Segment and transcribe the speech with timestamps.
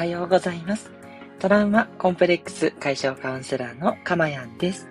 [0.00, 0.90] はようございます。
[1.40, 4.88] トラウマコンプレックス解消カウンセラーのかまやんです。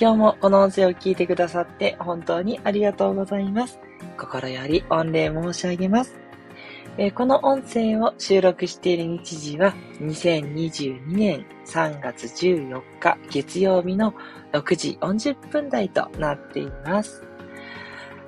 [0.00, 3.78] 今日もこの音声を聞いてくださって本当にありがとうございます。
[4.16, 6.18] 心より御礼申し上げます。
[6.96, 14.14] えー、この音声を収録している日時は2022年3月14日月曜日の
[14.54, 17.22] 6時40分台となっています。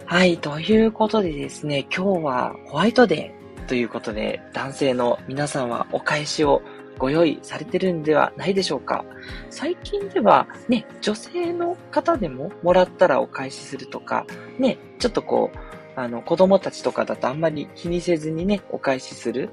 [0.04, 3.41] はい、ということでですね、今日はホワイトデー
[3.72, 6.60] ということで、男性の皆さんはお返しを
[6.98, 9.02] ご用意されてるんではないでしょうか。
[9.48, 14.26] 最近ではね、女性の方でももらったらお返しするとか、
[14.58, 15.58] ね、ちょっとこう、
[15.98, 19.48] あの、子供たちとかだとあんまり気にせずにね、お返しする。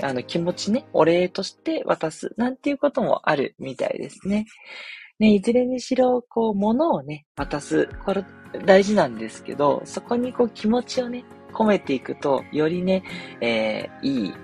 [0.00, 2.32] あの、気持ちね、お礼として渡す。
[2.38, 4.46] なんていうこともあるみたいですね。
[5.18, 7.86] ね、いずれにしろ、こう、物をね、渡す。
[8.06, 8.24] これ、
[8.64, 13.02] 大事なんですけど、そこにこう、気持ちをね、込めていくと、よりね、
[13.40, 14.34] えー、いい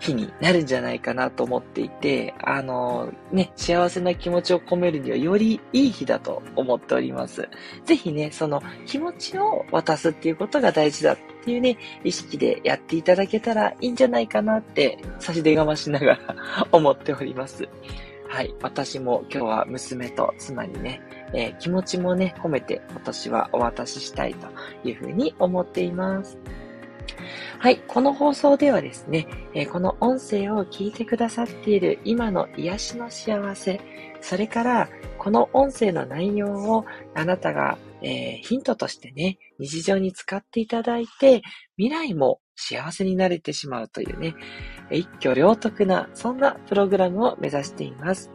[0.00, 7.48] 日になるんじゃないかなと思っていて、あのね、幸せな気持ちを込めるにはよりいい日だと思っております。
[7.84, 16.18] ぜひね、その気持ちを渡すっていうことが大事だっていうね、意識でやっていただけたらいいんじゃないかなって差し出がましながら
[16.70, 17.68] 思っております。
[18.28, 18.54] はい。
[18.62, 21.00] 私も今日は娘と妻にね、
[21.32, 24.48] えー、気持ちもね、込めて今年はお渡ししたいと
[24.88, 26.38] いうふうに思っています。
[27.58, 33.80] はい、この放送ではですね、えー、この音声を聞いてくださっている今の癒しの幸せ、
[34.20, 36.84] それからこの音声の内容を
[37.14, 41.42] あなたが、えー、ヒントとしてね、日常に使っていただいて、
[41.76, 44.34] 未来も幸せになれてしまうというね、
[44.90, 48.30] 一挙両得な、そんなプログラムを目指しています。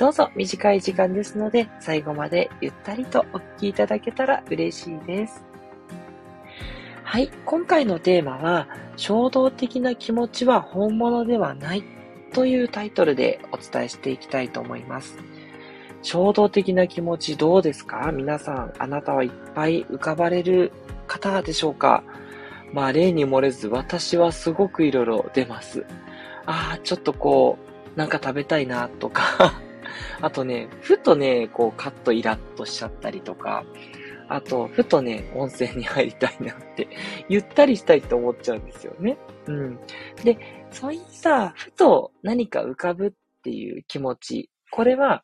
[0.00, 5.44] どうぞ短い時間ですので、最後までゆったりとお聞きいただけたら嬉しいです。
[7.04, 11.84] はい、今回のテーマは、衝動的な気持ちは本物ではない
[12.32, 15.18] というタイトルでお伝えしていきたいと思います。
[16.00, 18.10] 衝動的な気持ちどうですか？
[18.10, 20.72] 皆さん、あなたはいっぱい浮かばれる
[21.08, 22.04] 方でしょうか？
[22.72, 25.84] まあ、例に漏れず、私はすごくいろいろ出ます。
[26.46, 27.58] ああ、ちょっとこ
[27.94, 29.60] う、なんか食べたいなとか
[30.22, 33.64] あとね、ふとね、こう、カッとイラッとしちゃったりとか、
[34.28, 36.88] あと、ふとね、温泉に入りたいなって、
[37.28, 39.18] ゆったりしたいって思っちゃうんですよね。
[39.46, 39.78] うん。
[40.22, 40.38] で、
[40.70, 45.22] そういったふと何か浮かぶっていう気持ち、これは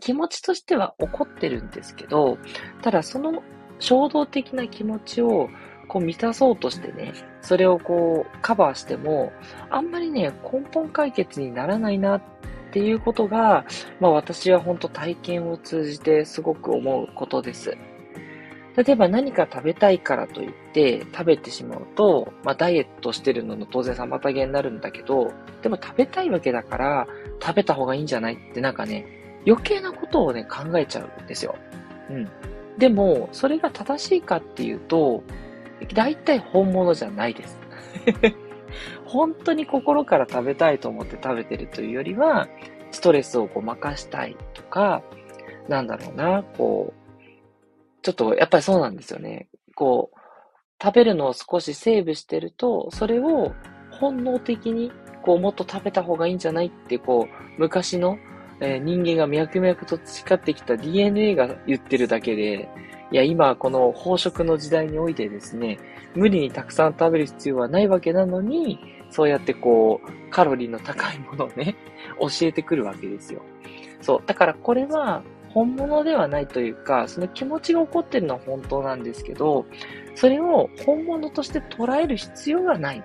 [0.00, 2.38] 気持ちとしては起こってるんですけど、
[2.82, 3.42] ただその
[3.78, 5.48] 衝動的な気持ちを
[5.88, 9.32] こう満たそうとしてね、それをこうカバーしても、
[9.70, 12.22] あんまりね、根本解決にならないなっ
[12.70, 13.66] っていうことが、
[13.98, 17.76] まあ私は本当体験を通じてすごく思うことです。
[18.76, 25.32] 例えば何か食べたいからといって食べてしまうと、まあダイエットしてるのの当然妨げになるんだけど、
[25.62, 27.08] でも食べたいわけだから
[27.42, 29.04] 食べた方がいいんじゃないってなんかね、
[29.44, 31.56] 余計なことをね、考えちゃうんですよ。
[32.08, 32.28] うん。
[32.78, 35.24] でも、それが正しいかっていうと、
[35.92, 37.58] 大体本物じゃないです。
[39.04, 42.48] 本当に心から食べたいと思って食べてるというよりは、
[42.90, 45.02] ストレスをこう任したいとか、
[45.68, 47.22] なんだろうな、こう、
[48.02, 49.48] ちょっとやっぱりそうなんですよね。
[49.74, 50.18] こう、
[50.82, 53.52] 食べるのを少しセーブしてると、それを
[53.90, 54.90] 本能的に、
[55.22, 58.16] こう、もっと食べた方がいいんじゃないって、こう、昔の、
[58.60, 62.68] えー、人間が脈々と培ってきた DNA が言ってるだけで、
[63.12, 65.78] いや、今、この飽食の時代においてですね、
[66.14, 68.78] 無理にたくさん食べる必要はないわけなのに、
[69.10, 71.74] そうやってこう、カロリーの高いものをね、
[72.20, 73.42] 教えてくるわけですよ。
[74.00, 74.22] そう。
[74.26, 79.66] だからこれは、本物ではないというか、その気持ちが起こってるのは本当なんですけど、
[80.14, 83.02] それを本物として捉える必要がない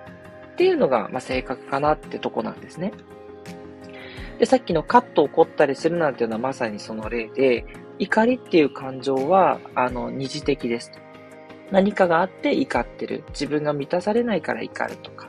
[0.52, 2.92] っていうのが、まあ、正確かなってとこなんですね。
[4.38, 7.66] で、さっきのカット起こったりするなんていうのはまさにその例で、
[7.98, 10.92] 怒りっていう感情は、あの、二次的です。
[11.70, 13.24] 何かがあって怒ってる。
[13.30, 15.28] 自分が満たされないから怒るとか、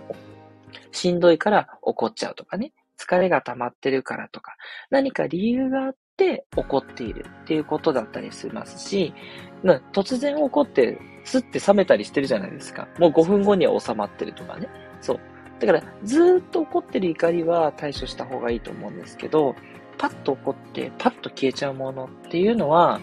[0.92, 2.74] しんどいから怒っちゃうとかね。
[3.00, 4.56] 疲れが溜まってるからとか、
[4.89, 9.13] 何か理由があって起こっているっていうことだったりしますし、
[9.94, 12.88] 突然起こって、すって冷めたりしてるじゃないですか。
[13.00, 14.68] もう5分後には収まってるとかね。
[15.01, 15.19] そう。
[15.59, 19.56] だから、ずっと起こってる怒りは対処した方がいいと思うんですけど、
[19.97, 22.99] パッと起こって、パッと消えちゃうものっていうのは、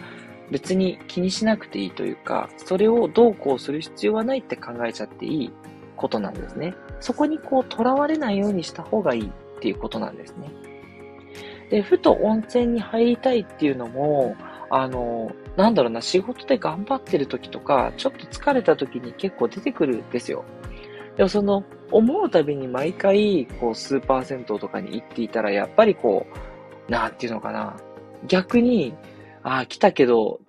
[0.51, 5.53] 別に気にしなくていいというか、それをどうこうする必要はないって考えちゃっていい
[5.97, 6.75] ことなんですね。
[7.01, 9.31] そこにこう、囚われないようにした方がいいっ
[9.61, 10.51] ていうことなんですね。
[11.71, 14.37] で、ふと温泉に入りたいっていうのも、
[14.71, 20.45] あの、なんだろうな、仕事で頑張ってる時とか、ちょっと疲れた時に結構出てくるんですよ。
[21.17, 26.54] でもその、思うたびに毎回、こう、スーパー銭湯とかに行っていたら、やっぱりこう、
[26.89, 27.77] なんていうのかな。
[28.27, 28.95] 逆に、
[29.43, 30.41] ああ、来たけど、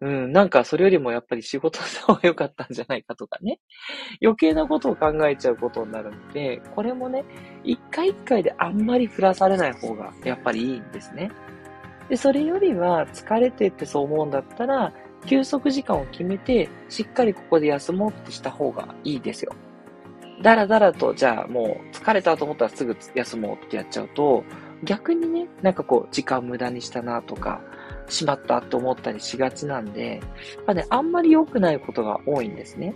[0.00, 3.58] うん、なんかそれよりもやっぱり仕事した方が良かったんじゃないかとかね。
[4.22, 7.24] 余計なことを考えちゃうことになるので、これもね、
[7.64, 11.30] 一回一回であんまり振らされない方がやっぱりいいんですね。
[12.08, 14.92] で、それよりは疲れてってそう思うんだったら、
[15.26, 19.52] 休息時間を決めて、しっかりここで休もうってした方がいいですよ。
[20.42, 24.44] だらだらと、じゃあもう疲れたと思ったらすぐ休もうってやっちゃうと、
[24.84, 27.60] 逆にね、なんかこう、時間無駄にしたなとか、
[28.08, 30.20] しまったと思ったりしがちなんで、
[30.66, 32.94] まあね、あんまり良くないことが多いんですね。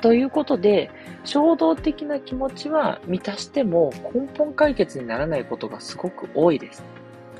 [0.00, 0.90] ということで、
[1.24, 6.82] 衝動的な気持ちは満たしても根本解決にならないことがすごく多いです。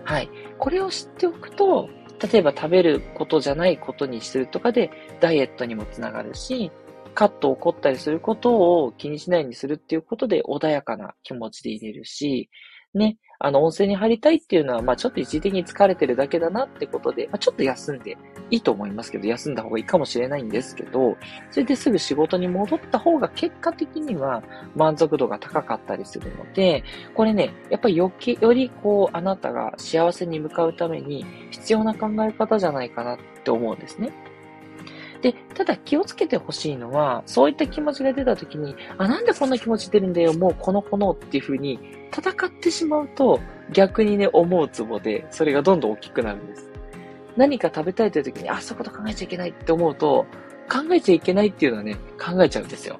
[0.04, 0.28] はい。
[0.58, 1.88] これを知っておくと、
[2.32, 4.90] 例えば食べることじゃないことにするとかで
[5.20, 6.70] ダイエットにもつながるし、
[7.14, 12.48] カット起こったりすることを気にしないようにするっていうことで穏やかな気持ちでいれるし、
[12.94, 18.16] ね、あの、温泉に入りたいっていうのは、まあちょっと一時的に疲れてるだけだなってことで、まあちょっと休んで
[18.50, 21.16] いいと思いますけど、休んだ方がいいかもしれないんですけど、
[21.50, 24.42] それですぐ仕事に戻った方が結果的には
[24.76, 26.84] 満足度が高かったりするので、
[27.14, 34.12] これね、やっぱりよき、よりこう、あなたが幸せに向かうために必要な考え方じゃないかなって思うんですね。
[35.22, 41.78] で、ただ気をつけてほしいのは、そういった気持ちが出た時に、あ、なんでこんな気持ち出るんだよ、もうこの子のっていう風に
[42.12, 43.40] 戦ってしまうと、
[43.72, 46.68] 逆にね、思うツボで、それがどんどん大きくなるんです。
[47.36, 50.26] 何か食べたいという時に、あ、そういうこと考えちゃいけないって思うと、
[50.68, 52.98] 考えちゃいけないっていうのはね、考えちゃうんですよ。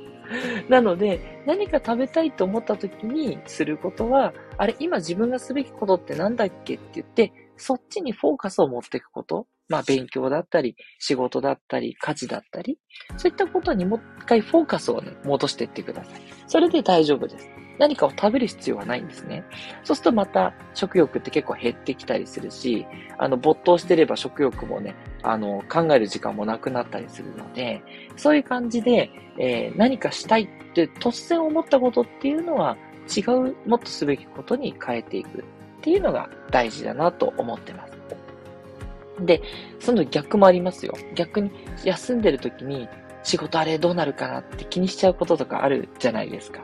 [0.68, 9.46] なので、何か食べたいと思った時にすることは、あれ、今自分がすべきことって何だっけって言って、そっちにフォーカスを持っていくこと。
[9.68, 12.78] まあ勉強だったり、仕事だったり、家事だったり、
[13.16, 16.20] そういったことにもう一回フォーカスをね、戻していってください。
[16.46, 17.50] それで大丈夫です。
[17.78, 19.44] 何かを食べる必要はないんですね。
[19.84, 22.86] そうするとまた食欲って結構減ってきたりするし、
[23.18, 27.82] あの、没頭してれば食欲もね、あの、考える時間もなくなったりするので、
[28.16, 32.76] そういう感じで、えー、何かしたいって突然思ったことっていうのは
[33.14, 35.44] 違う、もっとすべきことに変えていくっ
[35.82, 37.95] ていうのが大事だなと思ってます。
[39.20, 39.42] で、
[39.80, 40.94] その逆もありますよ。
[41.14, 41.50] 逆に
[41.84, 42.88] 休んでる時に
[43.22, 46.62] 仕事あれどうなるかなって気にしちゃうこととかあるじゃないですか。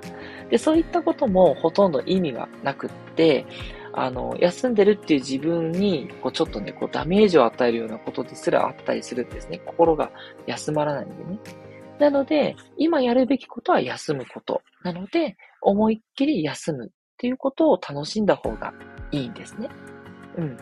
[0.51, 3.47] で、そういったこともほとんど意味がなくって、
[3.95, 9.59] あの、休んでるっていう自分に、こう、ちょっとね、こう、ダメージを与えるようなことですらあったりするんですね。
[9.59, 10.11] 心が
[10.47, 11.39] 休まらないんでね。
[11.99, 14.63] なので、今やるべきことは休むこと。
[14.83, 18.73] なので、思いっきり休むっていうことを楽しんだ方が
[19.11, 19.69] いいんですね。
[20.39, 20.57] うん。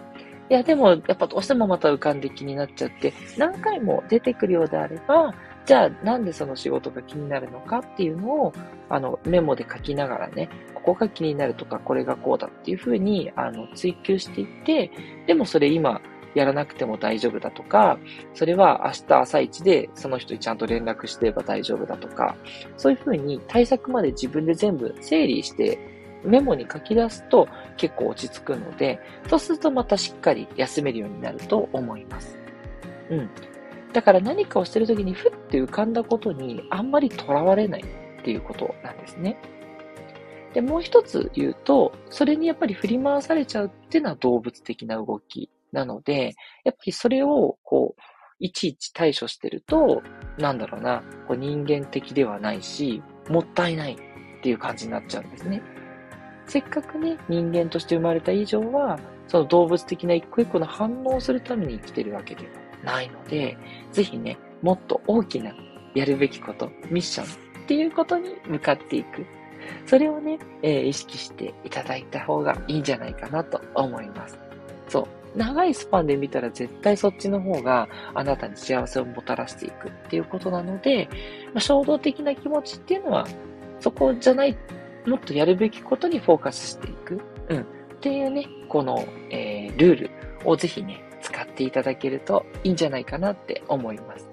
[0.51, 5.33] いや、でも、やっぱどうしてもまた浮かんで気になっちゃって、何回も出てくるようであれば、
[5.65, 8.53] じゃあなんでその仕事が気になるのかっていうのを、
[8.89, 14.91] あの、メモで書きながらね、ここが気になるとか、これがこうだっていうふうに、あの、追求していって、
[15.29, 16.01] でもそれ今、
[16.35, 17.99] やらなくても大丈夫だとか、
[18.35, 22.37] それは明日朝一でその人にちゃんと連絡してれば大丈夫だとか、
[22.77, 25.79] そういうふうに対策まで自分で全部整理して
[26.25, 32.39] メモに書き出すと結構落ち着くので、そうするとまたしっかり休めるようになると思います。
[33.11, 33.31] うん。
[33.93, 39.37] だから何かをしてるときにふって浮かんだことにあんまりとらわれないっていうことなんですね。
[40.55, 46.35] で、もう一つ言うと、それにやっぱり振り回されちゃうっていうのは動物的な動きなので、
[46.65, 48.03] やっぱりそれをこう、
[48.41, 50.03] いちいち対処してると、
[50.39, 55.63] なんだろうな、こう人間的ではないし、もったいないっていう感じになっちゃうんですね。
[56.51, 62.51] せっかくね、人間として生まれた以上は、その動物的な一個一個の反応をするために生きてるわけでは
[62.83, 63.57] ないので、
[63.93, 65.55] ぜひね、もっと大きな
[65.95, 67.27] やるべきこと、ミッション
[67.63, 69.25] っていうことに向かっていく。
[69.87, 74.37] それをね、えー、意識していただいた方がいいんじゃないかなと思います。
[74.89, 75.39] そう。
[75.39, 81.09] 長いスパンで見たら絶対そっちの方があなたに幸せをもたらしていくっていうことなので、
[81.55, 83.29] まあ、衝動的な気持ちっていうのは
[83.79, 84.57] そこじゃない
[85.07, 87.21] もっとやるべきことにフォーカスしていく。
[87.49, 87.61] うん。
[87.61, 87.65] っ
[88.01, 90.11] ていうね、この、えー、ルール
[90.45, 94.29] をぜひね、使っていただけるといいんじゃないかなって思います。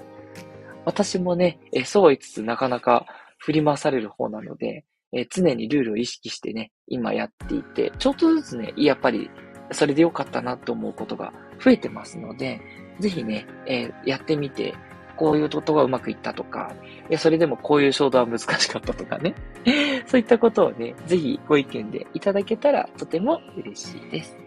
[0.85, 3.05] 私もね、えそうは言いつつなかなか
[3.39, 9.29] 振り回される方なので、え常にルールを意識してね、今やっていて、ちょっとずつね、やっぱり
[9.71, 11.33] それで良かったなと思うことが
[11.63, 12.61] 増えてますので、
[12.99, 14.73] ぜひね、えー、やってみて、
[15.17, 16.73] こういうことがうまくいったとか、
[17.09, 19.35] いや、それでもこういう衝動は難しかったとかね。
[20.07, 24.37] そういったことをね、ぜひご意見でいただけたらとても嬉しいです。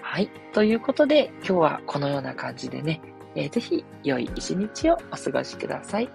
[0.00, 0.30] はい。
[0.52, 3.00] ということで、今日はこのような感じでね、
[3.34, 6.08] えー、ぜひ良い一日をお過ごしください。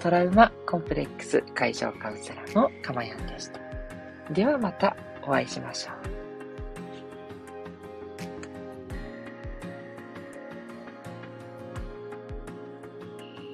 [0.00, 3.60] トラウマコンプレックス解消カウンセラーのかまやんでした。
[4.32, 6.17] ではまたお会いしましょう。